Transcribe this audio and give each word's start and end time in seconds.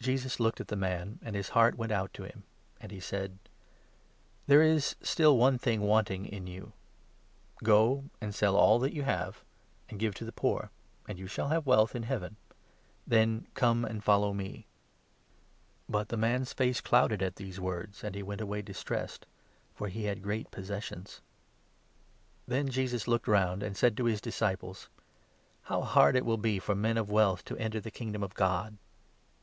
Jesus 0.00 0.40
looked 0.40 0.58
at 0.62 0.68
the 0.68 0.74
man, 0.74 1.18
and 1.20 1.36
his 1.36 1.50
heart 1.50 1.76
went 1.76 1.92
out 1.92 2.14
to 2.14 2.22
him, 2.22 2.44
and 2.80 2.90
he 2.90 2.96
21 2.96 3.02
said: 3.02 3.38
"There 4.46 4.62
is 4.62 4.96
still 5.02 5.36
one 5.36 5.58
thing 5.58 5.82
wanting 5.82 6.24
in 6.24 6.46
you; 6.46 6.72
go 7.62 8.04
and 8.22 8.34
sell 8.34 8.56
all 8.56 8.78
that 8.78 8.94
you 8.94 9.02
have, 9.02 9.44
and 9.90 9.98
give 10.00 10.14
to 10.14 10.24
the 10.24 10.32
poor, 10.32 10.70
and 11.06 11.18
you 11.18 11.26
shall 11.26 11.48
have 11.48 11.66
wealth 11.66 11.94
in 11.94 12.04
Heaven; 12.04 12.36
then 13.06 13.48
come 13.52 13.84
and 13.84 14.02
follow 14.02 14.32
me." 14.32 14.66
But 15.90 16.08
the 16.08 16.16
man's 16.16 16.54
face 16.54 16.80
clouded 16.80 17.20
at 17.22 17.36
these 17.36 17.60
words, 17.60 18.02
and 18.02 18.14
he 18.14 18.22
went 18.22 18.40
away 18.40 18.62
22 18.62 18.64
distressed, 18.72 19.26
for 19.74 19.88
he 19.88 20.04
had 20.04 20.22
great 20.22 20.50
possessions. 20.50 21.20
Then 22.48 22.70
Jesus 22.70 23.06
looked 23.06 23.28
round, 23.28 23.62
and 23.62 23.76
said 23.76 23.94
to 23.98 24.06
his 24.06 24.22
disciples: 24.22 24.88
23" 25.66 25.68
How 25.68 25.82
hard 25.82 26.16
it 26.16 26.24
will 26.24 26.38
be 26.38 26.58
for 26.58 26.74
men 26.74 26.96
of 26.96 27.10
wealth 27.10 27.44
to 27.44 27.58
enter 27.58 27.78
the 27.82 27.90
Kingdom 27.90 28.22
of 28.22 28.32
God 28.32 28.78